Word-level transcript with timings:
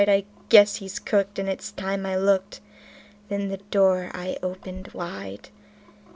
I 0.09 0.25
guess 0.49 0.77
he's 0.77 0.97
cooked, 0.97 1.37
and 1.37 1.47
it's 1.47 1.71
time 1.73 2.07
I 2.07 2.15
looked";... 2.17 2.59
then 3.29 3.49
the 3.49 3.57
door 3.57 4.09
I 4.15 4.35
opened 4.41 4.87
wide. 4.95 5.49